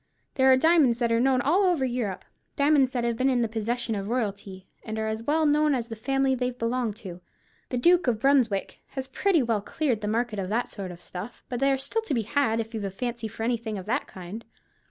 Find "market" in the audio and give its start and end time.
10.07-10.39